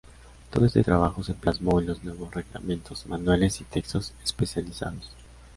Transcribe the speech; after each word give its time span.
Todo 0.49 0.65
este 0.65 0.83
trabajo 0.83 1.21
se 1.23 1.35
plasmó 1.35 1.79
en 1.79 1.85
los 1.85 2.03
nuevos 2.03 2.33
reglamentos, 2.33 3.05
manuales 3.05 3.61
y 3.61 3.65
textos 3.65 4.13
especializados. 4.23 5.11